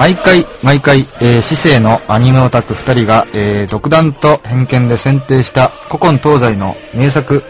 [0.00, 7.42] 毎回、毎回、えー、市政のアニメオタク二人が、えー、独断と偏見で選定した古今東西の名作、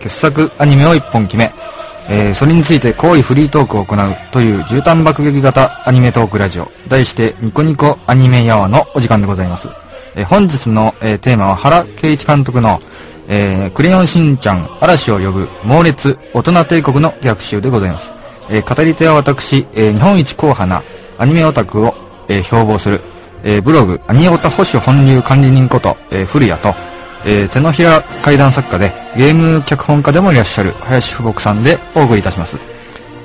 [0.00, 1.52] 傑作アニメを一本決め、
[2.08, 3.98] えー、それについて好意フリートークを行う
[4.32, 9.68] という絨毯爆撃型アニメトークラジオ、題してニコニコアニメヤワのお時間でございます。
[10.14, 12.80] えー、本日の、えー、テーマは原敬一監督の、
[13.28, 18.10] えー、クレヨンしんちゃん嵐を呼ぶ猛烈大人帝国の逆襲でございます。
[18.48, 20.82] えー、語り手は私、えー、日本一硬派な
[21.20, 21.96] アニメオタクを、
[22.28, 23.00] えー、標榜する、
[23.44, 26.74] えー、ブログ、アニオタ保守本流管理人こと、えー、古谷と、
[27.24, 32.58] えー、手のひら怪談作家で、ゲーム脚本家でもいらっしゃる、林富木さんでお送りいたします。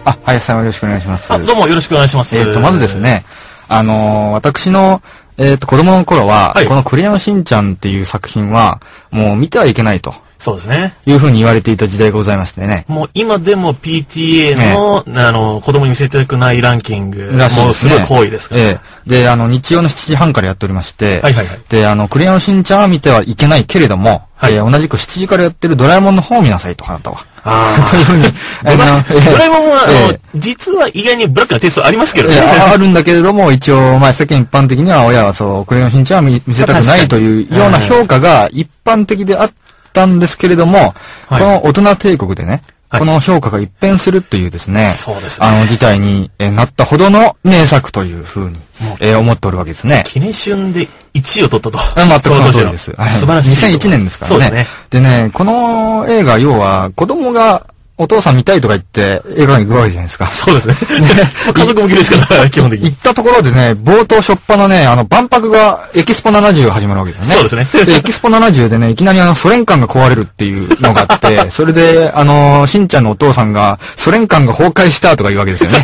[0.06, 1.32] あ、林さんよろしくお願いします。
[1.32, 2.38] あ、どうもよろしくお願いします。
[2.38, 3.26] えっ、ー、と、まずですね、
[3.68, 5.02] あのー、私の、
[5.38, 8.82] えっ、ー、と、子供の頃は、はい、このクレヨンしんちゃんっていう作品は、
[9.12, 10.14] もう見てはいけないと。
[10.44, 10.94] そうですね。
[11.06, 12.84] いうふうに言われていた時代がございましてね。
[12.90, 17.32] もう今でも PTA の、ね、あの、子供に見せたくないランキング。
[17.38, 17.92] らしいですね。
[17.94, 18.62] すごい行為ですから。
[18.62, 19.10] ええ。
[19.10, 21.62] で、あの、日曜の7時半からやっておりまして、はいはいはい。
[21.70, 27.26] で、あの、クレヨンしんちゃんは見てはいけないけれども、はい、えー、同じく7時からやってるドラえもんの方を見なさいと、あなたは。
[27.46, 27.90] ああ。
[27.90, 28.24] というふうに。
[28.64, 32.38] ドラえもんは、あの、実は意外にブラックなテストありますけどね。
[32.38, 39.54] あるんだけれども、一応、まあ世間一般的には親はそう、クレヨンしんちゃんは見せたくないというような評価が一般的であっ
[39.94, 40.94] たんですけれども、
[41.28, 42.64] はい、この大人帝国でね、
[43.00, 45.48] この評価が一変するというですね、そうですね。
[45.48, 48.58] あの事態になったほどの名作というふうに、
[49.00, 50.04] えー、思っておるわけですね。
[50.06, 51.80] 記念春で1位を取ったと。
[51.96, 52.92] 全くその通りです。
[52.92, 53.74] 素晴らしい。
[53.74, 54.36] 2001年ですからね。
[54.36, 54.68] そうですね。
[54.92, 57.66] でね、この映画、要は子供が
[58.04, 60.28] お父さん見たいとか言って映画に行くわけじゃないですか。
[60.28, 60.76] そうですね。
[61.54, 62.90] 家族向けですから、基本的に。
[62.90, 67.36] 行ったところでね、冒頭初っ端のね、あの、万博がエキスポ70が始まるわけですよね。
[67.36, 67.86] そうですね。
[67.86, 75.84] で、エキスポ70でね、いきなりあの、ソ連艦が壊れるっていうのがあって、 それで、あの、しんちゃんのお父さんが、ソ連艦が崩壊したとか言うわけですよね。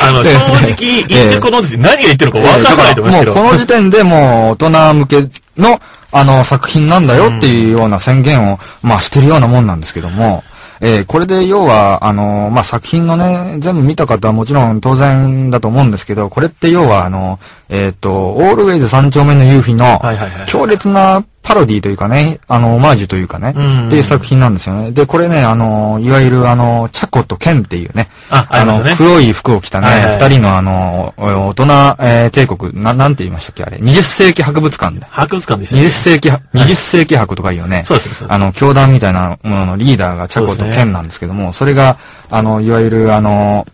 [0.00, 3.34] あの、 正直言ってこの時何が言ってるのか分からないと思いますけど。
[3.34, 5.16] もうこの時点でもう大人向け
[5.56, 5.80] の、
[6.12, 10.44] あの、作品なんだよっていうような宣言を、まあしてるようなもんなんですけども、
[10.84, 17.38] えー、これで要は、あのー、まあ、作品のね、全部見た方はもちろん当然だと思うんですけど、これって要は、あの、
[17.68, 20.00] えっ、ー、と、オールウェイズ三丁目の夕日の、
[20.46, 24.92] 強烈なパロディというかね、あの、オマージュというかね、うんっていう作品なんですよね。
[24.92, 31.64] で、これね、あの、いわゆるあの、チャコとケンっていうね、あ、あの、ね、黒い服を着たね、二、はいはい、人のあの、大人、
[31.98, 33.78] えー、帝国、な、なんて言いましたっけ、あれ。
[33.78, 35.04] 20世紀博物館で。
[35.04, 35.82] 博物館でしたね。
[35.82, 37.82] 20世紀、20世紀博とかいうよね。
[37.86, 38.24] そうです。
[38.28, 41.98] あの、教団みたいなもののリーダーがチャコとケンなんですけども、そ,、れが、
[42.30, 43.66] あの、いわゆるあの、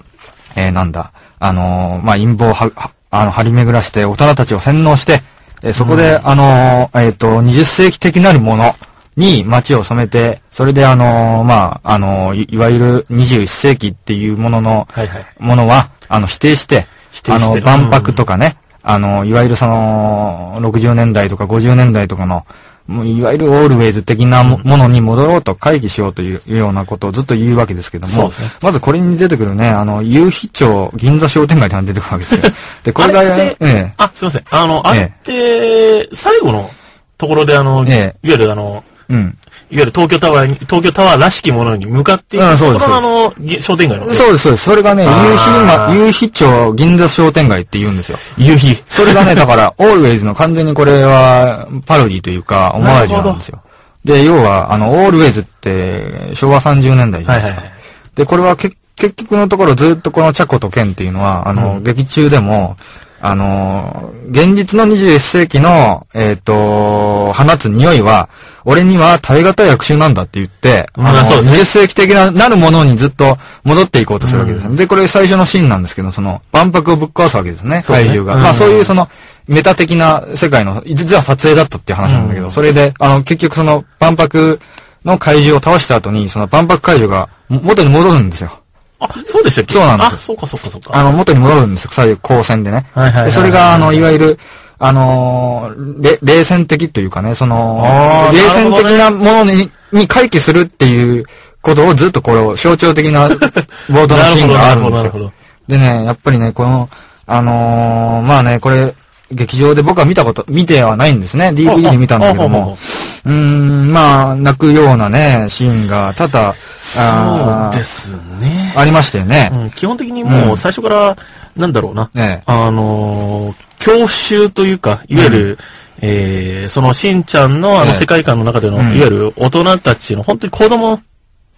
[0.56, 5.22] えー、なんだ、あの、まあ、陰謀は、あの、張り巡らして、大人たちを洗脳して、
[5.62, 8.74] えそこで、うん、あの、えっ、ー、と、20世紀的なるもの
[9.16, 22.46] に街を染めて、それであの、まあ、あのい、いわゆる21世紀っていうものの、はいはい、ものは、あの、否定して、してあの、万博とかね、うん、あの、いわゆるその、60年代とか50年代とかの、
[22.88, 32.54] もういわゆるオールウェイズ的なものに戻ろうと会議しようというようなことをずっと言うわけですけども、ね、まずこれに出てくるね、あの、夕日町銀座商店街ってのが出てくるわけですよ。
[32.82, 34.44] で、これが、ええ、あ、すいません。
[34.50, 36.70] あの、あれって、最後の
[37.18, 39.36] ところであの、ええ、いわゆるあの、うん。
[39.70, 44.14] いわゆる東京タワーに、東京タワーらしきものに向かっていくところのあの、商店街の。
[44.14, 44.64] そうです、そうです。
[44.64, 48.18] それがね、夕日、夕日町銀座商店街って言うんですよ。
[48.38, 48.82] 夕日。
[48.86, 53.60] それがね、 だから、オールウェイズの完全にこれは、パロディというか、オマージュなんですよ。
[54.04, 57.60] で、要は、あの、オールウェイズって、昭和30年代じゃないですか。
[57.60, 62.76] はいはい、で、これは結局のところずっとこのチャコとケンっていうのは、あの、うん、劇中でも、
[63.20, 68.28] あのー、現実の21世紀の、えっ、ー、と、放つ匂いは、
[68.64, 78.36] 俺には耐え難い悪臭なんだって言って、あの、そう20世紀的な、なるものにずっと戻っていこうとするわけです、うん、で、これ最初のシーンなんですけど、その、万博をぶっ壊すわけですね、怪獣が。
[78.36, 79.08] ね、まあそういうその、
[79.48, 84.60] メタ的な世界の、実は撮影だったっていう話なんだけど、うん、それで、あの、結局その、万博
[85.04, 88.62] の怪獣を倒した後に、その万博怪獣が元に戻るんですよ。
[89.00, 89.74] あ、そうでしたっけ？
[89.74, 90.14] そうなんです。
[90.14, 90.90] あ、そうかそうかそうか。
[90.92, 92.86] あの、元に戻るんですよ、そういう光線でね。
[92.94, 94.38] はいはい、それが、あの、いわゆる、
[94.80, 97.84] あのー、冷戦的というかね、その、
[98.32, 101.24] 冷戦的なものに、に回帰するっていう
[101.62, 103.28] ことをずっとこう、象徴的な
[103.90, 105.32] ボードのシーンがあるんですよ。
[105.68, 106.88] でね、やっぱりね、この、
[107.26, 108.94] あのー、まあね、これ、
[109.30, 111.48] 劇場で僕は見たこと、見てはないんですね。
[111.48, 112.78] DVD で見たんだけども。
[113.26, 118.72] うん、まあ、泣くようなね、シーンが多々、そうですね。
[118.74, 119.50] ありましたよね。
[119.52, 121.16] うん、基本的にもう最初から、
[121.56, 122.10] なんだろうな。
[122.14, 125.56] ね、あのー、恐怖臭というか、いわゆる、うん、
[126.00, 131.02] えー、そのしんちゃんのあの世界観の中での、いわゆる大人たちの本当に子供、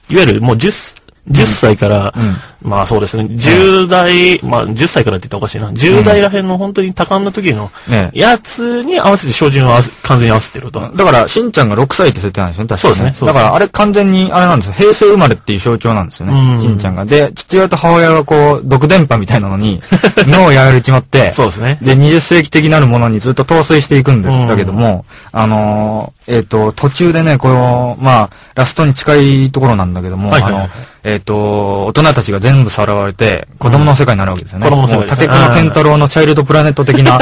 [0.09, 2.37] いわゆるもう10、10歳から、うん。
[2.63, 7.71] まあそうですね、10代、まあ10歳からって言ったらおかしいな、10代らへんの本当に多感な時の
[8.13, 9.73] やつに合わせて照準を
[10.03, 10.81] 完全に合わせてると。
[10.81, 13.27] だから、しんちゃんが6歳って設定なんですよね、確かに、そうですね。
[13.29, 17.05] だからあれ完全にあれなんですよ、平成生まれっていう象徴なんですよね、しんちゃんが。
[17.07, 19.81] で、父親と母親がこう、毒電波みたいなのに
[20.29, 21.79] 脳をやられちまって、そうですね。
[21.81, 30.71] で、20世紀的なるものにずっと陶酔していくんだけども、あのー、えっ、ー、と、途中でね、この、まあ、ラストに近いところなんだけども、はいはいはい、あの、
[31.03, 34.67] えっ、ー、と、大人たちが全部さらわれて、子供の世界になるわけですよね。
[34.67, 37.19] 子供の世界、竹久健太郎のチャイルドプラネット的な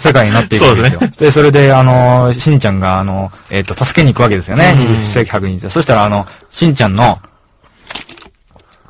[0.00, 1.00] 世界になっていくわけですよ。
[1.00, 4.74] で、ね、それで、あの、しんちゃんが、あの、えっ、ー、と、助けに行くわけですよね。
[4.76, 5.60] 20世紀博に。
[5.60, 7.20] そしたら、あの、しんちゃんの、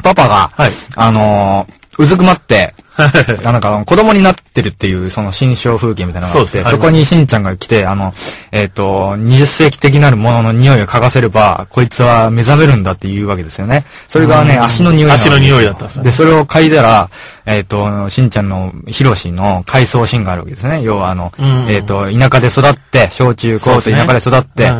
[0.03, 1.67] パパが、はい、あの、
[1.99, 2.75] うずくまって、
[3.43, 8.15] なんか、子供になってるっていう、その新象風景みたいなのがあって、そこにしんちゃんが来て、あの、
[8.53, 13.85] えっ、ー、と、20世紀的なるものの匂いを嗅がせれば、こいつは目覚めるんだっていうわけですよね。
[14.09, 16.05] それがね、足の匂い足の匂いだったんですね。
[16.05, 17.11] で、それを嗅いだら、
[17.47, 20.83] えっ、ー、と、しんちゃんのヒロシの回想シーンがあるわけですね。
[20.83, 21.33] 要はあの、
[21.69, 24.71] えっ、ー、と、田舎で育って、小中高生田舎で育って、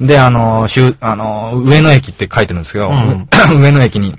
[0.00, 3.28] で、あの、しゅ、あの、上野駅って書いてるんですけど、うん、
[3.58, 4.14] 上野駅に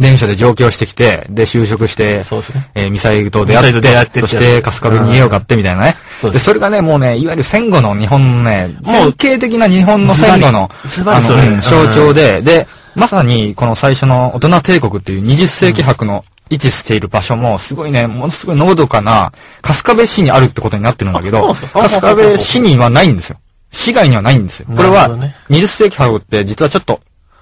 [0.00, 2.70] 電車で上京してきて、で、就職して、そうですね。
[2.74, 5.96] えー、ミサイルと出会って、って、そして、春日部に家を買ってみたいなね。
[6.22, 10.70] でそれがね、もうね、いわゆる戦後の日本のね、もう、形的な日本の戦後の、
[11.06, 19.32] あの、うん、象徴で、で、まさに、この最初の大人帝国っていう20世紀博の位置している場所も、すごいね、ものすごいのどかな、
[19.62, 23.36] 春日部市にあるってことになってるんだけど、春日部市にはないんですよ。
[23.72, 24.66] 市外にはないんですよ。
[24.74, 25.10] これは、
[25.50, 27.00] 20世紀博って実はちょっと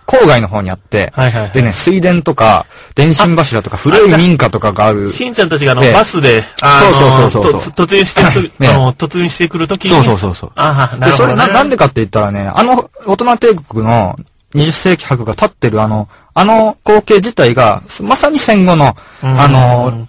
[0.08, 2.64] 郊外の方にあって、はいはいはい、でね、水田とか、
[2.94, 5.12] 電信柱とか、古い民家とかがある。
[5.12, 8.22] しんちゃんたちがあの、バスで、あのそうそうそうそう突入して、
[8.58, 9.90] ね、突入してくるときに。
[9.90, 10.52] そうそうそうそう。
[10.56, 14.16] あで、それな、なんでかって言ったらね、あの、大人帝国の
[14.58, 20.06] 20世紀博が立ってるあの、あの光景自体が、まさに戦後の、あの、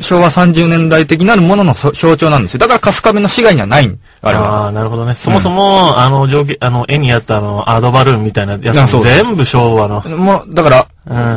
[0.00, 2.58] 昭和30年代的なるものの象徴なんですよ。
[2.58, 4.64] だから春日部の市街にはないあれは。
[4.64, 5.14] ああ、なるほどね。
[5.14, 10.00] そもそも、うん、あの、上下、あの、絵にあったあの、アードバルーンみたいなやつ全部昭和の。
[10.16, 10.86] もう、だから、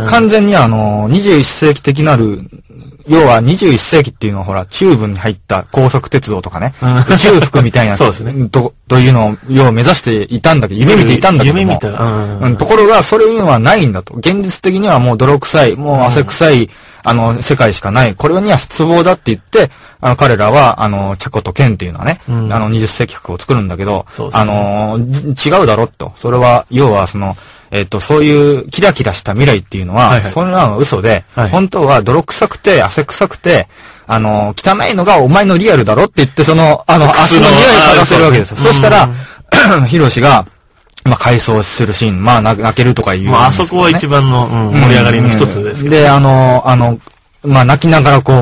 [0.07, 2.41] 完全にあの、21世紀的なる、
[3.09, 6.75] 要は21世紀っていうのはほら、中部に入った高速鉄道とかね、
[7.09, 8.47] 宇宙服みたいな、 そうですね。
[8.49, 11.59] と、というのを、要を目指していたんだけど、夢見ていたんだけども。
[11.59, 11.87] 夢見た。
[11.89, 12.57] うん。
[12.57, 14.13] ところが、それいうのはないんだと。
[14.13, 16.69] 現実的にはもう泥臭い、もう汗臭い、
[17.03, 18.13] あの、世界しかない。
[18.13, 19.71] これには失望だって言って、
[20.01, 26.13] あの、彼らは、あの、チャコとケンっていうのはね、うん、あの、20世紀博を作るんだけど、ね、あの、違うだろと。
[26.17, 27.35] それは、要は、その、
[27.71, 33.67] えっ、ー、と、そういうキラキラした未来っていうのは、はいはい、そんなの嘘で、はい、本当は泥臭くて、汗臭くて、
[34.07, 38.57] あの、汚いのがお前のリアルだろって言って、その、あの、足の匂いを嗅がせるわけですよ。
[38.57, 39.09] そしたら、
[39.87, 40.47] ヒロシが、
[41.05, 46.99] まあ、回想するシーン、まあ、泣けるとかいう、ね、まあ、あそこは一番の、うん、盛り上がりの一つですけど、ね、で、あの、あの、
[47.43, 48.33] まあ、泣きながらこ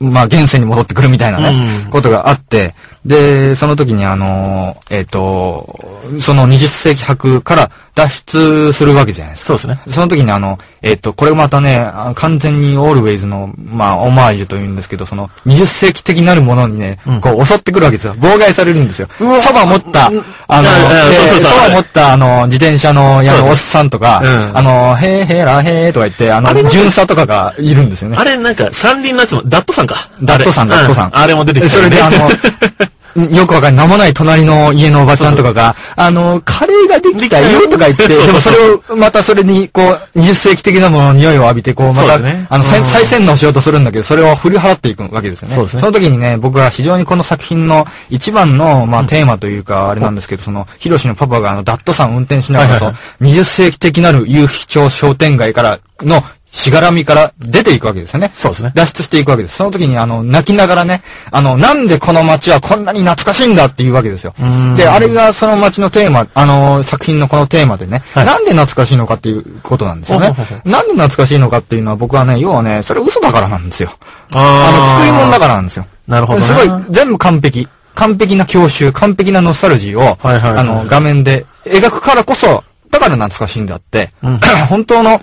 [0.00, 2.74] う、まあ、現世に戻ってくるみたいなね、うん、ことがあって、
[3.06, 5.80] で、その時にあの、えっ、ー、と、
[6.20, 9.58] その20世紀博から脱出するわけじゃないですか。
[9.58, 9.94] そうですね。
[9.94, 18.14] その時にあの、えっ、ー、と、これまたね、完全にオールウェイズの、まあ、オマージュというんですけど、その、20世紀的なるものにね、うん、こう襲ってくるわけですよ。
[18.16, 19.08] 妨害されるんですよ。
[19.18, 24.20] そば持った、あの、そば持った、あの、自転車のやのおっさんとか、
[24.52, 28.16] あの、へーへーらへーとか言って、あの、巡査とかがいるんですよね。
[28.18, 30.10] あれなんか、三輪のやつも、ダットさんか。
[30.22, 31.16] ダットさん、ダットさん。
[31.16, 32.28] あれも出てきて、それであの、
[33.16, 39.82] よくわかんない、名もない隣の家のおばちゃんとかが、あの、カレーができたよとか言って、でもそれを、またそれに、こ
[40.14, 45.54] う、20世紀的なものの匂いを浴びて、こう、また、ね、あの、再洗脳しようとするんだけど、それを振り払っていくわけですよね。
[45.54, 45.80] そうですね。
[45.80, 56.22] その時にね、僕は非常にこの作品の一番の、まあ、テーマというか、あれなんですけど、その、ヒロシのパパがあの、ダットさん運転しながら、20世紀的なる夕日町商店街からの
[56.56, 58.32] しがらみから出ていくわけですよね。
[58.34, 58.72] そうですね。
[58.74, 59.56] 脱出していくわけです。
[59.56, 64.34] その時に、あの、泣きながらね、あの、なんでこの街はこんなに懐かしいんだっていうわけですよ。
[64.74, 70.34] で、あれがその街のテーマ、あの、作品のこのテーマでね、はい、なんで懐かしいのかっていうことなんですよね。
[70.64, 73.92] なんで懐かしいのかっていうのは僕はね、要はね、それ嘘だからなんですよ。
[74.32, 75.86] あの、作り物だからなんですよ。
[76.08, 77.68] なるほど、すごい、全部完璧。
[77.94, 85.20] 完璧な教習、完璧なノスタルジーを、あの、画面で描くからこそ、だから懐かしいんであって、うん、 本当の、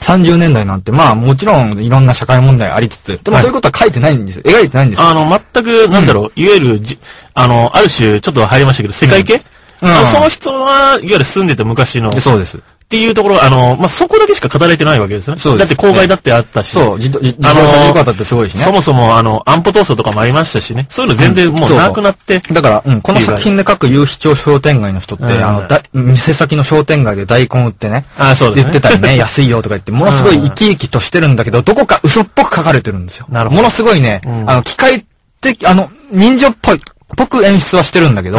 [0.00, 4.42] 30年代なんて、まあもちろんいろんな社会問題ありつつ、でもそういうことは書いてないんですよ。
[4.44, 5.08] 描いてないんですよ。
[5.08, 6.98] あの、全く、なんだろう、いわゆるじ、
[7.34, 9.42] あの、ある種、ちょっと入りましたけど、世界系、
[9.80, 12.18] うん、その人は、いわゆる住んでた昔の。
[12.20, 12.58] そうです。
[12.88, 15.40] っていうところ、あの、まあ、そこだけしか語られてないわけですよね。
[15.42, 16.70] そうだって公害だってあったし。
[16.70, 18.64] そう、自動、車事故ってすごいしね。
[18.64, 20.86] そもそも、あの、安保闘争とかもありましたしね。
[20.88, 22.38] そういうの全然もうなくなって。
[22.50, 28.06] だから、うん、この作品で書く有飛町商店街の人って、あの、だ、店先の商店街で大根売ってね。
[28.16, 33.26] あそうです、言ってたりね、 安いよとか言って、ものすごい生き生きとしてるんだけど、どこか嘘っぽく書かれてるんですよ。
[33.28, 33.60] なるほど。
[33.60, 35.04] ものすごいね、あの、機械
[35.42, 36.80] 的、あの、人情っぽい、
[37.18, 38.38] ぽく演出はしてるんだけど、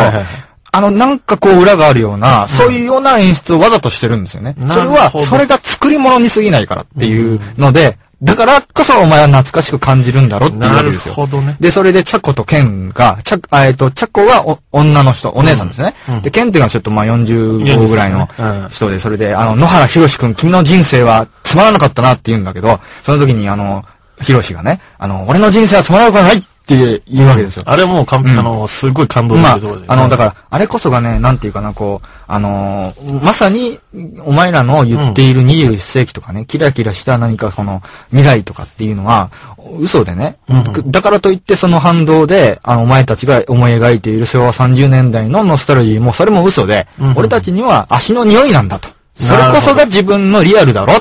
[0.79, 4.55] あの、なんかこう裏があるような、そういうような演出をわざとしてるんですよね。
[4.69, 11.15] それは、それが作り物に過ぎないからっていうので、だからこそお前は懐かしく感じるんだろっていうわけですよ。
[11.15, 11.55] なるほどね。
[11.59, 15.93] で、それでチャコとケンが、チャ、えっ、と、チャコは女の人、お姉さんですね。
[16.09, 18.27] うん、で、ケンっていうのはちょっとまあ45ぐらいの
[18.69, 23.85] 人で、それで、あの、野原博士君、君の人生はつまらなかったなって言うんだけど、その時にあの、
[24.21, 27.63] 博士がね、あの、俺の人生はつまらなくないって言うわけですよ。
[27.65, 33.79] あれもうかん、うん、あの、すごい感動するところで、まあ、あの、だから、あれこそがね、なんていうかな、こう、あのー、まさに、
[34.25, 39.31] お前らの言っている21世紀とかね、うん、キラキラした何かその、未来とかっていうのは、
[39.79, 48.89] 嘘でね、うん、だからといってその反動で、あの、お前たちが思い描いている昭和30年代のノスタルジーも、それも嘘で、うん、俺たちには足の匂いなんだと。
[49.19, 50.93] それこそが自分のリアルだろ。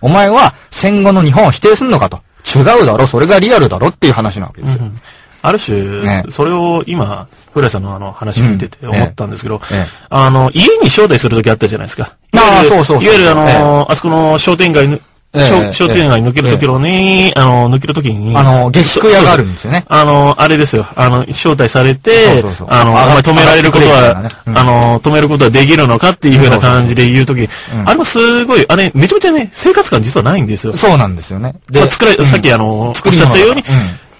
[0.00, 2.20] お前は戦後の日本を否定すんのかと。
[2.56, 4.84] 違うだろ、それがリアルだろっていう話なわけですよ。
[4.84, 5.00] うん、
[5.42, 12.14] ある種、ね、それを今、古谷さんのあの話聞いてて思ったんですけど、うんええ、あの、家に招待するときあったじゃないですか。
[12.36, 14.88] ああ、そうそういわゆるあの、あそこの商店街
[15.34, 18.34] 商商店街抜けるときろに、あの、抜けるときに。
[18.34, 19.84] あの、下宿屋があるんですよね。
[19.86, 20.86] あの、あれですよ。
[20.96, 27.46] あの、招待されて、あの、お前止められることは、あの、止めることはできるのかっていうふうな感じで言うとき、
[27.84, 30.74] あれもすごい、あれ、めちゃめちゃね、生活感実はないんですよ。
[30.74, 31.54] そうなんですよね。
[31.70, 33.64] で、作られ、さっきあの、おっしゃったように、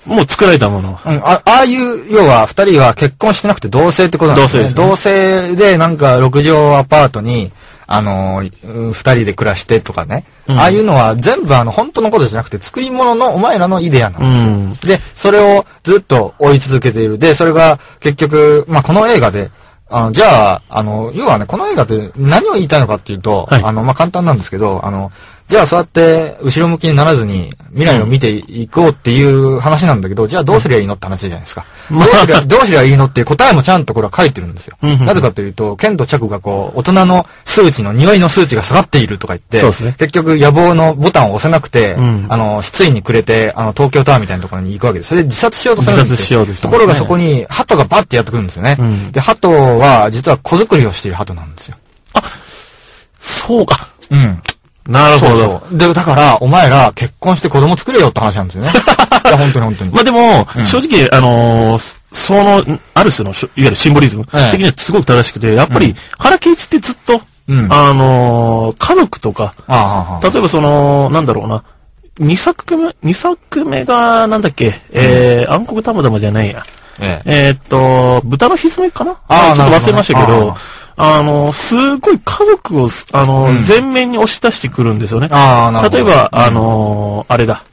[0.04, 0.98] もう作られたもの。
[1.04, 1.16] うん。
[1.24, 4.70] あ、ああいう、要は、二人は結婚してなくて同棲ってことなんですね。
[4.74, 7.52] 同棲で、なんか、六畳アパートに、
[7.90, 14.50] あのー、二人で暮らしてとかね、うん、ああいうのは全部あの、本当のことじゃなくて、作り物のお前らのイデアなんですよ。
[14.50, 17.18] うん、で、それをずっと追い続けている。
[17.18, 19.50] で、それが結局、まあ、この映画で、
[19.88, 25.10] あの、じゃあ、あの、要はね、この映画って何を言いたいのかっていうと、はい、あの、まあ、簡単なんですけど、あの、
[25.48, 31.64] じゃあそうやって後ろ向きにならずに未来を見ていこうっていう話なんだけど、じゃあどうすりゃいいのって話じゃないですか。
[31.90, 34.76] どうすりゃ、どうすりゃいいのっていう 答えもちゃんとこれは書いてるんですよ。
[34.82, 45.08] なぜかというと、剣と着がこう、大人の数値の匂いの数値が下がっているとか言って、ね、結局野望のボタンを押せなくて、うん、あの、失意にくれて、あの、東京タワーみたいなところに行くわけです。
[45.08, 46.10] それで自殺しようとするんですよ。
[46.10, 48.76] 自殺しようとしところがそこに、鳩がバッてやってくるんですよね。
[48.78, 51.76] うん、で、鳩は実は子作りをしている鳩なんですよ。
[52.12, 52.22] あ、
[53.18, 53.88] そうか。
[54.10, 54.42] うん。
[54.88, 55.62] なるほど。
[55.70, 58.70] で、だから、お前ら結婚して子供作れよって話なんですよね。
[59.26, 59.92] いや、本当に本当に。
[59.92, 62.64] まあでも、うん、正直、あのー、その、
[62.94, 69.52] ある種の、いわゆるシンボリズム的にはすごく正しくて、やっぱり、原敬一ってずっと、うん、あのー、家族とか、
[70.22, 71.62] 例えばその、なんだろうな、
[72.18, 76.64] 二作目、二作目が、なんだっけ、えー、暗黒玉玉じゃないや。
[77.00, 77.50] ええ。
[77.50, 79.12] ー、っと、豚のひずめかな？
[79.28, 80.56] ああ、ちょっと忘れましたけど、
[80.98, 85.28] あの、すごい家族を、あの、うん、前面に押し出してくるんですよね。
[85.30, 86.04] ああ、なるほど。
[86.04, 87.64] 例えば、あの、あれだ。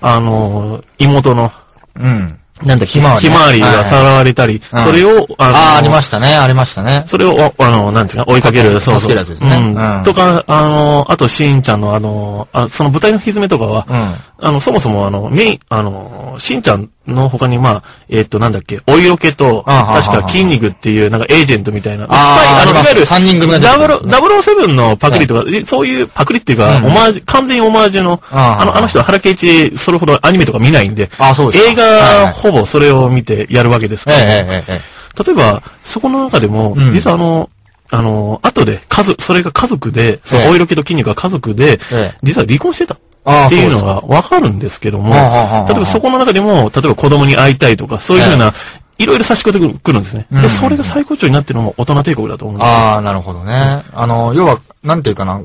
[0.00, 1.52] あの、妹の、
[1.96, 2.38] うん。
[2.64, 7.04] なんだ、ひまわり、ひまわりがさらわれたり、はいはい、それを、ああ、ありましたね、ありましたね。
[7.06, 9.12] それを、あの、なんていうか、追いかける、そうそう。
[9.12, 9.56] やつですね。
[9.56, 10.02] うん。
[10.04, 22.04] とか、あの、あと、しんちゃんの、あの、あその舞台の歪めとかは、うん、あの、そもそも、あの、メイン、あの、しんちゃんの他に、まあ、えっ、ー、と、なんだっけ、お色気と、確か筋肉っていう、なんかエージェントみたいな。
[22.04, 22.18] スパイ、
[22.62, 37.50] あの、いわゆる、3人組がダブル、ダブルセブンのパクリとか、はい、そういうパクリっていうか、うん、オマージュ、完全オマージュの、あの、あの人は原敬一、それほどアニメとか見ないんで、あそうです映画、ほぼそれを見てやるわけですから、例えば、そこの中でも、実はあの、
[37.90, 41.80] あの、後で、家族、それが家族で、そのお色気と筋肉が家族で、
[42.22, 42.98] 実は離婚してた。
[43.46, 45.14] っていうのがわかるんですけども、
[45.68, 48.52] 例えばそこの中でも、例えば子供に会いたいとか、そういうふうな、
[48.98, 50.26] いろいろ差し込んでくるんですね。
[50.30, 53.82] で、それが最高潮になってるのも大人帝国だと思うんですああ、なるほどね。
[53.92, 55.40] あの、要は、なんていうかな、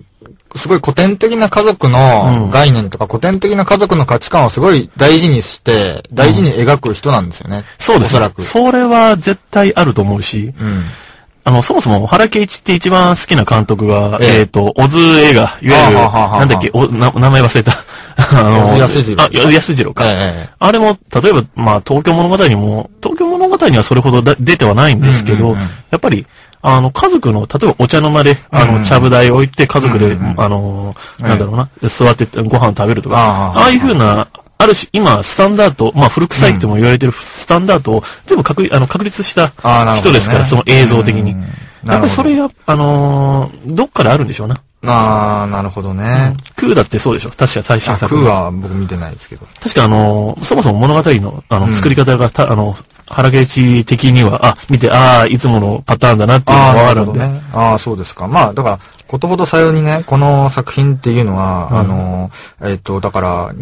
[0.56, 7.64] すごい古典的な家族の概念とか、古典的な家族の価値観をすごい大事にして、大事に描く人なんですよね。
[7.80, 8.10] そうです。
[8.10, 8.42] おそらく。
[8.44, 10.84] それは絶対あると思うし、うん、
[11.46, 17.74] あの、そもそも原敬一って一番好きな監督が、えっ、ー、と、オズ映画、いわゆる、なんだっけ、おな名前忘れた。
[18.16, 19.24] あの、安次郎。
[19.24, 20.06] あ、安次郎か。
[20.06, 26.26] えあれも、例えば、まあ、東京物語にも、東京物語にはそれほど出てはないんですけど、うんうんうん、やっぱり、
[26.62, 39.50] あの、家族の、例えばお茶の間で、あの、茶ぶ台置いて家族で、うんうん、あの、なんだろうな、座ってご飯食べるとか、ああいうふうな、ある種、今、スタンダード、まあ、古臭いっても言われてるスタンダードを全部確あの確立した
[39.98, 41.36] 人ですから、ね、その映像的に。
[41.86, 44.62] やっぱりそれが、あのー、どっかであるんでしょうな。
[44.86, 46.36] ああ、なるほどね。
[46.56, 48.14] クーだってそうでしょ確か最新作。
[48.14, 49.46] クーは僕見てないですけど。
[49.62, 52.76] 確かあの、そもそも物語の、あの、作り方が、た、あの、
[53.08, 57.20] 腹ゲーチ的には、あ、見て、ああ、いつものパターンだなっていうのがわかるんで。
[57.20, 58.28] ね、ああ、そうですか。
[58.28, 62.32] まあ、だから、ことほどさようにね、この作品っていうのは、うん、あの、
[62.62, 63.54] えっ、と、だから、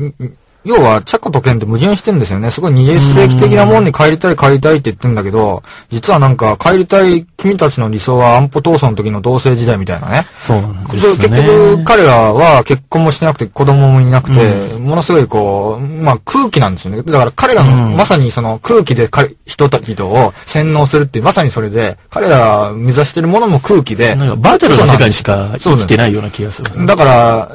[0.63, 2.51] 要は、チャコとケンって矛盾してるんですよね。
[2.51, 10.27] すごい20世紀的なもんに帰りたい帰りたいって言ってんだけど、実はなんか帰りたい君たちの理想は安保闘争の時の同性時代みたいなね。
[10.39, 11.01] そうなんですね。
[11.01, 17.01] 結局彼らは結婚もしてなくて子供もいなくて、うん、ものすごいこう、まあ空気なんですよね。
[17.01, 19.09] だから彼らの、まさにその空気で
[19.45, 24.15] 人たちを洗脳するっていう、まさにそれで、彼ら目指してるものも空気で。
[24.15, 26.85] なんかバーチャルの世界にしか生きてないような気がする。
[26.85, 27.51] だから、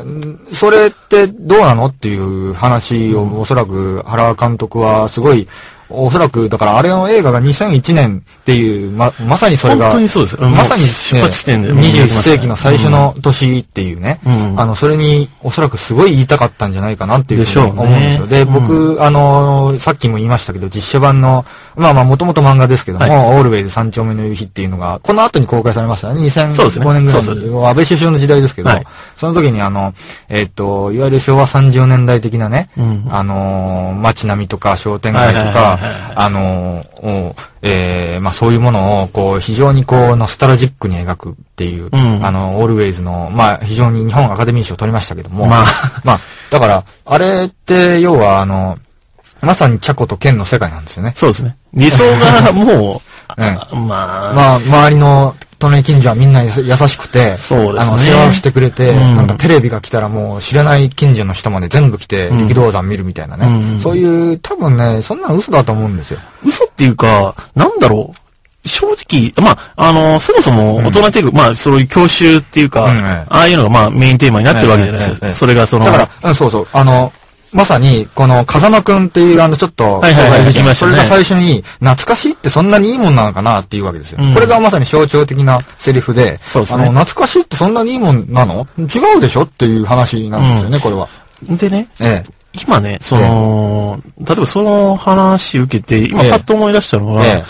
[0.53, 5.49] それってどうなのっていう話をおそらく原監督はすごい
[5.89, 10.41] おそらく、だからあれの映画が2001年っていう、ま、まさにそれが、本当にそうです。
[10.41, 18.27] まさに、ね、出発地点で、21世紀の最初の年っていうね、うん、あの、それにおそらくすごい言いたかったんじゃないかなっていうふうに思うんですよ。
[18.27, 21.45] で、ね、僕、うん、あの、さっきも言いましたけど、実写版の、
[21.77, 26.23] まあまあ、もともと漫画ですけども、はい、オールウェイズ三丁目の夕日っていうのが、この後に公開されましたね。
[26.23, 29.93] 2005年ぐらいに、安倍首相の時代ですけど、はい、その時にあの、
[30.29, 35.79] えー、っと、いわゆる昭和30年代的なね、うん、あの、街並みとか商店街とか、
[36.15, 36.87] あの、
[37.61, 45.65] えー、まあそういうものを、こう、非常にこう、ノスタルジックに描くっていう、うん、あの、オールウェイズの、まあ非常に日本アカデミー賞を取りましたけども、まあ、
[46.05, 48.79] まあ、だから、あれって、要はあの、
[49.41, 51.13] まさにチャコとケンの世界なんですよね。
[51.17, 51.57] そうですね。
[51.75, 53.01] 理想がもう、
[53.75, 57.81] うん、まあ、まあ、周りの隣近所はみんな優しくて、そうですね。
[57.81, 66.21] あの、世話をしてくれて、うん、なんかテレビが来たらもう知らない近所の人まで全部来て、力道山見るみたいなね、うん、そういう、多分ね、そんなの嘘だと思うんですよ。
[66.45, 68.19] 嘘っていうか、なんだろう。
[68.69, 75.33] 正直、まあ、あの、そもそも大人テク、うん、まあ、そういう教習っていうか、うん、ああいうのがまあメインテーマになってるわけじゃないですか。
[75.35, 75.85] それがその。
[75.85, 77.13] だから、うん、そうそう、あの、
[77.57, 84.19] まさに、この、風間くんっていう、あの、ちょっと、はいはいはい、ね、それが最初に、懐かしいってそんなにいいもんなのかなっていうわけですよ。
[84.21, 86.83] うん、これがまさに象徴的なセリフで、そうですね。
[86.85, 88.67] あの、懐かしいってそんなにいいもんなの？
[88.79, 91.09] 違うでしょっていう話なんですよね、うん、これは。
[91.43, 97.43] でね、ええ、今ね、その、ええ、例えばその話受けて、今パッと思い出したのは、え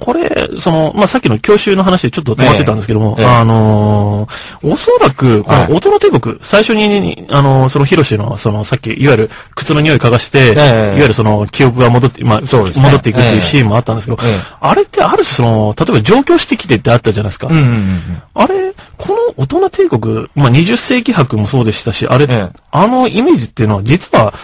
[0.00, 14.18] これ、その、まあ、さっきの教習の話でちょっと止まってたんですけども、ええ、あのー、おそらく、この音の帝国、最初に、あのー、そのヒロシの、その、さっき、いわゆる靴の匂い嗅がして、え、いわゆるその、記憶が戻って、まあ、ね、戻っていくっていうシーンもあったんですけど、
[14.60, 17.46] あれってある種その、例えば上京してきてってあったじゃないですか。
[17.48, 22.26] うんうんうん、あれ、この大人帝国、まあ、20世紀博もそうでしたし、あれ、
[22.70, 24.34] あのイメージっていうのは、実は、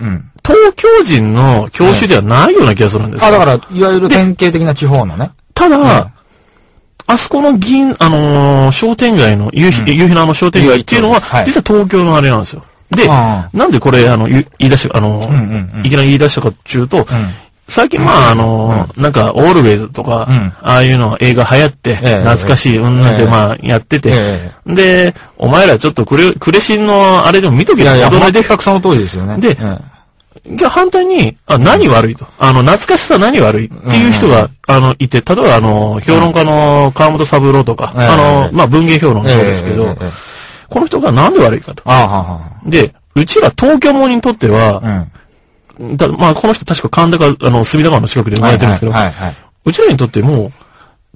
[0.00, 5.30] うん、東京人の教師ではないような気がするんですよ、あ、だから、いわゆる典型的な地方のね。
[5.54, 6.10] ただ、
[7.06, 12.64] あそこの銀、あのー、商店街の、夕日、うん、夕日のあの商店街っていうのは、はい、実は東京のあれなんですよ。
[12.90, 17.04] で、なんでこれ、あの、言い出し、あの、うんうんうん、いきなり言い出したかっていうと、うん、
[17.68, 28.42] 最近、まあ、あの、うん、なんか、オールウェイズとか、うん、ああいうの映画流行って、えー、懐かしい、うんなんて、まあ、やってて、えー、で、お前らちょっとクレ、クレシンのあれでも見とけよ、大人で。
[28.42, 29.38] 全くその通りですよね。
[29.38, 29.56] で、
[30.68, 32.26] 反対に、あ、何悪いと。
[32.38, 39.96] あの、懐かしさ何悪いっていう人が、あの、いて、例えば、あの、評論家の川本三郎とか、あの、まあ、文芸評論そうですけど、
[40.68, 41.82] この人がなんで悪いかと。
[42.66, 44.80] で、うちら東京モにとっては、
[45.96, 48.92] だまあ、この人確か神田か、あの、隅田川の近くで生まれてるんですけど、
[49.64, 50.52] うちらにとっても、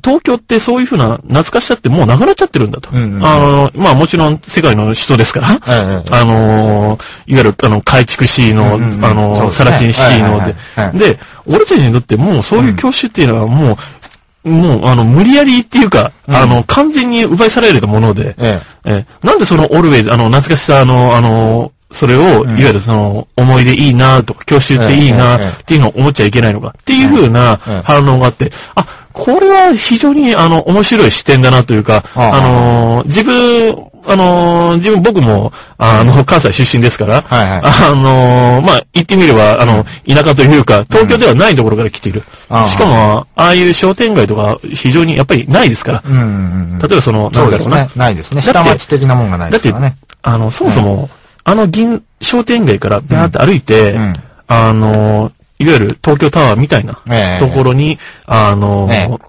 [0.03, 2.91] 東京ってそういうふうな懐かしさってもうなくなっちゃってるんだと。
[2.93, 13.77] うんうん、あの、まあもちろん世界の人ですから、あの、いわゆるあの、改築 C の、うんうん、あの、ね、サラチン C ので、で、俺たちにとってもうそういう教習っていうのはも
[14.45, 19.05] う、もう、あの、無理やりっていうか、うん、あの、完全に奪い去られたもので、ええ。
[19.23, 28.87] えなんでその、オルウェイズ、あの、懐かしさの、あの、それを、いわゆるその、思い出いいなとか、教習っていいなっていうのを思っちゃいけないのかっていうふうな反応があって、あ、
[29.19, 42.23] これは非常に、あの、面白い視点だなというか、あの自分、あの自分、僕も、あの、関西出身ですから、はいはい、あのまあ、言ってみれば、あの、田舎というか、東京ではないところから来ている。
[42.49, 46.03] うん、しかも、ああいう商店街とか、非常にやっぱりないですから。
[46.07, 46.25] うんうんう
[46.77, 47.77] ん、例えばその、なんだろうな。
[47.85, 48.41] ね、ないですね。
[48.41, 49.89] 下町的なもんがないですからね。
[49.89, 51.11] だって、あの、そもそも、
[51.45, 54.15] あの銀、商店街からビャーって歩いて、うん、
[54.49, 56.95] あのいわゆる東京タワーみたいな
[57.41, 59.07] ところに、えー、あのーえ。
[59.07, 59.21] ー、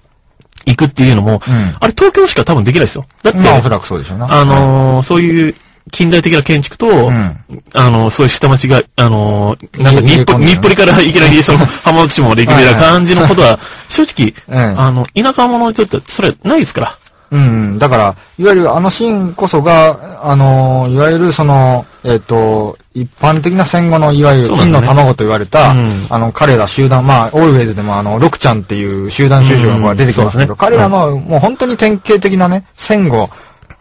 [0.68, 1.40] 行くっていうのも、うん、
[1.80, 3.06] あれ東京しか多分できないですよ。
[3.24, 4.32] だって、まあおそらくそうでしょうな。
[4.32, 5.56] あのーはい、そういう
[5.92, 7.38] 近代的な建築と、うん、
[7.74, 16.96] あの、そういう下町が、あの、なんか日暮日暮里からいきなり その浜松市もできるような感じのことは、 正直、あの、田舎者にとってそれないですから。
[17.32, 33.30] うん、だから、いわゆるあのシーンこそが、あのー、いわゆるその、えっ、ー、と、一般的な戦後の、いわゆる金の卵と言われた、ねうん、あの、彼ら集団、まあ、オールウェイズでもあの、ロクちゃんっていう集団収集が出てきますけど、うんね、彼らの、もう本当に典型的なね、戦後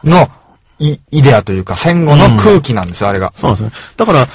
[0.02, 0.28] の
[0.78, 3.32] イイデアというか、戦後の空気なんですよ、あれが。
[3.36, 3.70] そうですね。
[3.96, 4.28] だから、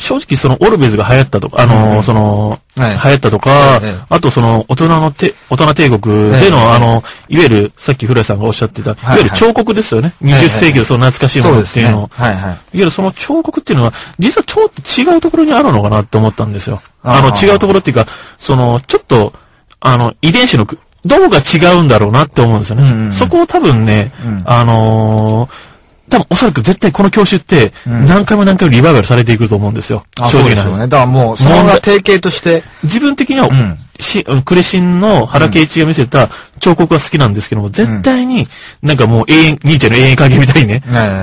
[0.00, 8.94] 正直そのオルベズが流行ったとか、あの、うん、その、はい、流行ったとか、はい、あとその大人のて、大人帝国での、はい、あの、いわゆるさっき古谷さんがおっしゃってた、い。
[8.94, 10.14] わゆる彫刻ですよね。
[10.22, 12.10] 20世紀のその懐かしいものっていうのを。
[12.12, 12.34] はい。
[12.34, 12.42] はい。
[12.42, 14.82] いわゆるその彫刻っていうのは、実はちょっと
[15.12, 16.80] 違うところにあるのかなって思ったんですよ。
[17.02, 18.06] あの、違うところっていうか、
[18.38, 19.32] その、ちょっと、
[19.80, 20.66] あの、遺伝子の、
[21.04, 22.82] どうが違うんだろうなって思うんですよね。
[22.82, 25.70] うんうん、そこを多分ね、うん、あのー
[26.10, 30.04] 多分おそらく絶対この教習って、何回も何回もリバイバルされていくと思うんですよ。
[30.20, 30.88] うん、正直なそうですよね。
[30.88, 32.62] だからもう、そのが定型として。
[32.82, 38.48] 自分的には、うん、し、クレシンの原敬一が見せた彫刻は好きなんですけども、絶対に、
[38.82, 40.82] なんかもう永遠、ニーチェの永遠関係みたいにね、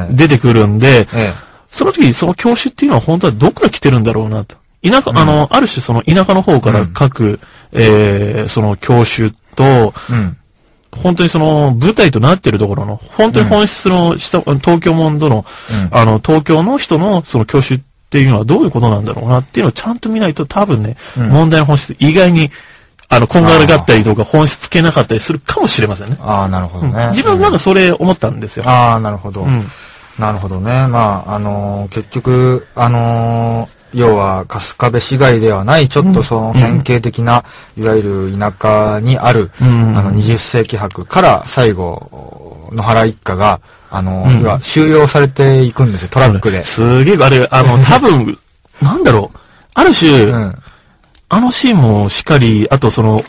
[0.09, 1.07] うん、出てくるんで、
[1.69, 4.55] その時、その教習っていうのは本当はどこから来てるんだろうなと。
[4.83, 7.39] 田舎、あの、ある種その田舎の方から書く、
[7.71, 9.93] えー、その教習と、
[10.91, 15.45] 本当にその舞台となっているところの、本当に本質の、うん、東京モンドの、
[15.91, 22.49] うん、あの、東京の人のその教習っていうのはどういうことなんだろうなっていうのをちゃんと見ないと多分ね、うん、問題の本質、意外に、
[23.09, 26.17] あの、こんがらがったりとか本質つけなかったりするかもしれませんね。
[26.19, 27.09] ああ、なるほどね。
[27.11, 28.63] 自分はなんかそれ思ったんですよ。
[28.67, 29.45] ああ、なるほど。
[30.19, 30.87] なるほどね。
[30.87, 37.43] まあ、あのー、結局、あのー要は春日部市街ではないちょっとその典型的な、
[37.75, 46.63] いわゆる田舎にある、あの20世紀博から最後野原一家があの、要収容されていくんですよトラックで。
[46.63, 48.37] すげえあれあの多分
[48.81, 49.37] なんだろう。
[49.73, 50.31] ある種、
[51.29, 53.23] あのシーンもしっかりあとその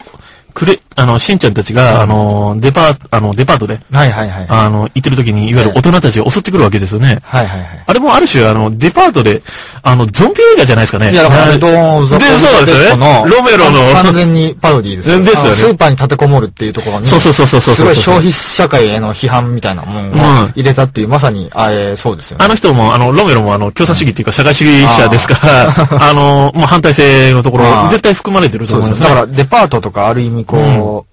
[0.59, 4.47] くれ、あの、しんちゃんたちが、あの、デパート、あの、デパートで、はいはいはい。
[4.49, 7.21] あの、行ってる時に、いわゆる大人たちを襲ってくるわけですよね。
[7.23, 7.85] はいはいはい。
[7.87, 9.43] あれもある種、あの、デパートで、
[9.83, 11.13] あの、ゾンビ映画じゃないですかね。
[11.13, 13.25] いや、だから、ドーン、ゾンビで、そうですよね。
[13.27, 14.03] ロメロの。
[14.03, 15.57] 完全にパロディーですよですよね。
[15.57, 17.75] スーパーに立てこもるっていうところに、そうそうそうそうそう。
[17.77, 22.45] すごい消費社会への批判みたいなものを入れたっていう、まさに、あれ、そうですよね。
[22.45, 29.03] あの人も、あの、ロメロも、あの、共産主義っていうか、社会主義者ですから、あの、まあ、反対性のところ、絶対含まれてると思います。
[29.03, 31.07] だから、デパートとか、ある意味、こ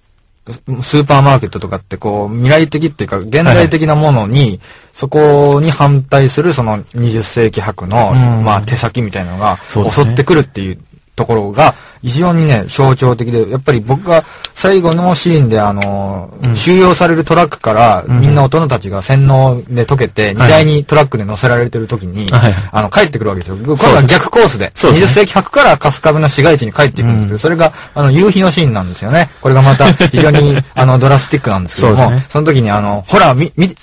[0.46, 4.60] う、スーパーマーケットとかってこう、未来的っていうか、現代的なものに、はい、
[4.94, 10.78] そこに反対するその20世紀博の、まあ手先みたいなのが襲ってくるっていう
[11.14, 23.56] ところが、非常にね、象徴的で、やっぱり僕が最後のシーンで、あの、うん、収容されるトラックから、みんな大人たちが洗脳で解けて、荷台にトラックで乗せられてる時に、はい、あの、帰ってくるわけですよ。
[23.56, 29.30] これは逆コースで、20世紀100から春日部の市街地に帰っていくんですけど、それが、あの、夕日のシーンなんですよね。
[29.40, 33.74] これがまた、 非常に、あの、ドラスティックなんですけども、その時に、あの、ほら、み、み、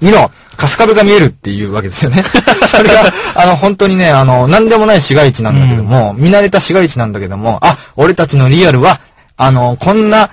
[0.00, 2.22] 見ろ、春日部が見えるっていうわけですよね。
[2.68, 9.00] それが、あの、本当にね、あの、なんでもない市街地なんだけども、見慣れた市街地なんだけども、あ、俺たちのリアルは、
[9.36, 10.30] あの、こんな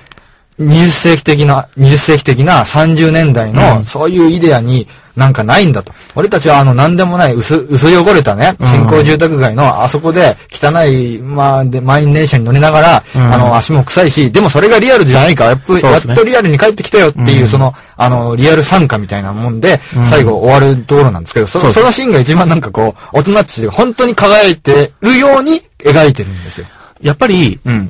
[0.59, 5.93] 20世紀的な、20世紀的な30年代の、そういうイデアになんかないんだと。
[6.15, 19.79] 俺たちはあの、なんでもない薄、薄汚れたね、新興住宅街のあそこで汚い、まあ、で、満員電車に乗りながら、うん、あの、足も臭いし、でもそれがリアルじゃないか、やっぱ、ね、やっとリアルに帰ってきたよっていう、うん、その、あの、リアル参加みたいなもんで、
[20.09, 26.65] 最後終わるところなんですけど、そそのシーンが一番なんかこう、大人たちが本当に輝いてるように描いてるんですよ。
[27.01, 27.89] やっぱり、うん、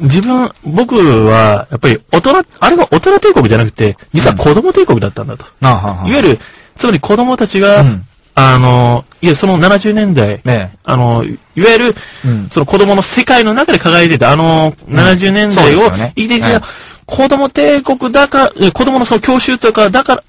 [0.00, 5.46] 自分、僕は、やっぱり大人、あれは大人帝国じゃなくて、実は子供帝国だったんだと。
[5.60, 6.38] うん、いわゆる、
[6.76, 11.30] つまり子供たちが、うん、あの、いや、その70年代、ね、あの、い
[11.62, 11.94] わゆる、
[12.24, 16.62] うん、その子供の世界の中で輝いてた、あの、70年代を生きてきた、
[17.06, 20.24] 子供帝国だから、子供のその教習とか、だから、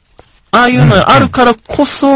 [0.52, 2.08] ああいうのがあるからこそ、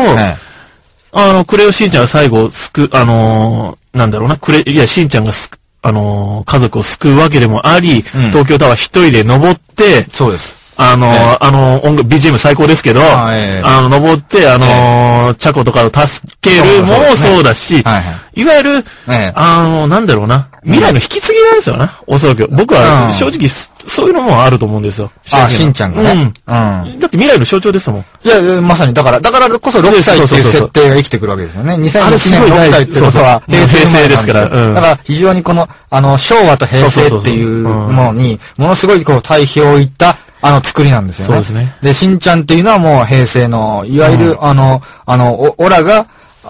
[1.13, 10.61] あの、クレヨシンちゃんが最後、すく、あのなんだろうな、クレ、いや、しんちゃんがすく、あの家族を救うわけでもあり、うん、東京タワー一人で登って、そうです。
[10.77, 19.31] あの、えあの、音楽、BGM 最高ですけど、あ,、えあの、登って、あの、えチャコとかを助けるももそうだし、はいはい、いわゆる、え。
[19.35, 22.47] あの、なんだろうな、未来の引き継ぎなんですよな、おそらく。
[22.49, 25.11] 僕は正直、そういうのもあると思うんですよ。
[25.31, 26.11] あ、しんちゃんがね。
[26.11, 26.21] うん。
[26.21, 26.99] うん。
[26.99, 28.05] だって未来の象徴ですもん。
[28.23, 31.73] いや、いやまさに、だから、だからこそ6歳っていう設定が生きてくるわけですよね。
[31.75, 34.43] 2001年6歳ってことは平成ですから。
[34.49, 34.73] うん。
[34.75, 41.33] だから非常にこの、あの、昭和と平成っていうものに、ものすごいこう対比をいったあの作りなんですよね。
[41.33, 41.75] そうですね。
[41.81, 46.07] で、しんちゃんっていうのはもう平成の、いわゆる、あの、あの、お、オラが、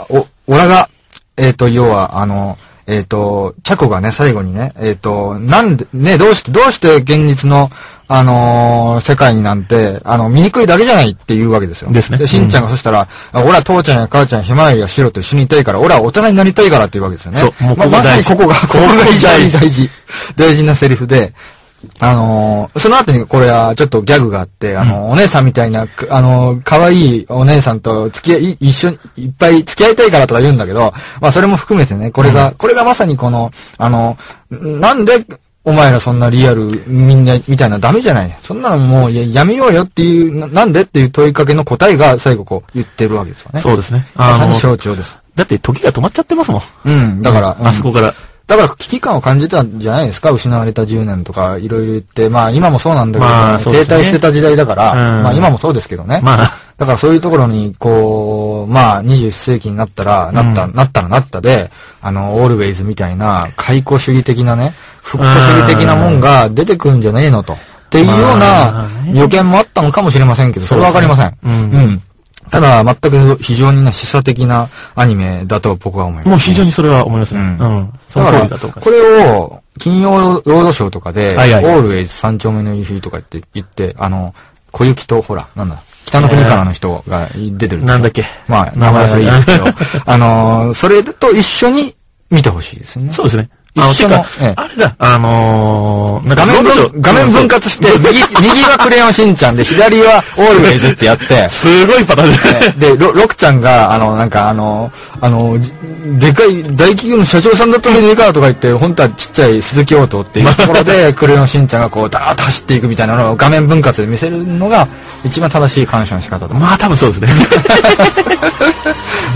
[0.09, 0.89] お、オラが、
[1.37, 2.57] えっ、ー、と、要は、あの、
[2.91, 7.69] えっ、ー、と、チャコがね、最後にね、えっ、ー、と、なんで、ね、どうして、どうして現実の、
[8.09, 11.91] あのー、世界になんて、あの、醜いだけじゃないって言うわけですよ。
[11.91, 12.17] ですね。
[12.17, 17.39] で、しんちゃんがそしたら、うん、俺は父ちゃんや母ちゃん、ひまわりやシロと一緒にいたいから、俺は大人になりたいからっていうわけですよね。
[17.39, 19.89] そう、もうここままさにここが、ここが大事、大事、
[20.35, 21.33] 大事なセリフで、
[21.99, 34.17] あのー、その後にこれはちょっとギャグがあって、あのー、お姉さんみたいな、あのー、可愛いお姉さんと付き合い、一緒に、いっぱい付き合いたいからとか言うんだけど、まあそれも含めてね、これが、うん、これがまさにこの、あの、
[34.49, 35.25] なんで、
[35.63, 38.37] お前らそんなリアルみんな、みたいなダメじゃない？
[38.41, 43.59] そんなのもうややめようよっていう、なんでっていう問いかけの答えが最後こう言ってるわけですよね。
[43.59, 44.07] そうですね。
[44.15, 45.21] まさに象徴です。
[45.35, 46.61] だって時が止まっちゃってますもん。
[46.85, 48.11] うん、だから、うん、あそこから。
[48.51, 50.31] だから危機感を感じたんじゃないですか？
[50.31, 52.27] 失われた10年とか、いろいろ言って。
[52.27, 56.19] まあ今もそうなんだけど、まあね、停滞してた時代だから、うん、まあ今もそうですけどね。
[56.21, 56.51] まあ。
[56.77, 67.53] だからそういうところに、こう、まあ21世紀になったら、なった、うん、なったらなったで、あの、オールウェイズみたいな、解雇主義的なね、復古主義的なもんが出てくんじゃねえのと。
[67.53, 67.57] っ
[67.91, 71.37] ていうような予見もあったのかもしれませんけど、それはわかりません。
[71.43, 72.01] うん、うん
[72.51, 77.39] ただ、全く非常にね、示唆的なアニメだと僕は思います、もう非常にそれは思いますね。
[77.39, 77.77] うん。
[77.77, 78.85] うん、その通りだと思います。
[78.85, 84.35] これを、金曜ロードショーとかで、はいはい、オールウェイズ三丁目の夕日とかって言って、あの、
[84.71, 88.25] 小雪と、ほら、なんだ、北の国からの人が出てる、なんだっけ？
[88.47, 89.65] まあ、名前はいいですけど、
[90.05, 91.95] あのそれと一緒に
[92.29, 93.13] 見てほしいですね。
[93.13, 93.49] そうですね。
[93.77, 94.25] あの、てか、
[94.57, 102.73] あれだ、あのー、画面分、画面分割して、右、 右はクレヨンしんちゃんで、左はオールウェイズってやって、 すごいパターンですね。
[102.77, 105.57] で、ロ、ロクちゃんが、あの、なんかあの、あの、
[106.19, 114.85] でかい大企業の社長さんだったらいいかとか言って、本当はちっちゃい鈴木オートっていうところで、 クレヨンしんちゃんがこう、ダーッと走っていくみたいなのを画面分割で見せるのが、
[115.23, 117.29] 一番正しい鑑賞の仕方だまあ多分そうですね。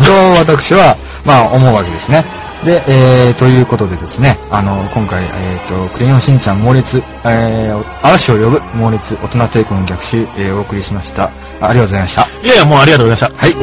[0.04, 2.45] と、私は、まあ思うわけですね。
[2.66, 11.32] で、えー、ということでですね、あの、今回、えっ、ー、と、クレヨンしんちゃん猛烈、えー、嵐を呼ぶ猛烈大人抵抗の逆襲、えー、お送りしました。
[11.62, 12.28] ありがとうございました。
[12.44, 13.46] いやいや、もうありがとうございました。
[13.46, 13.54] はい。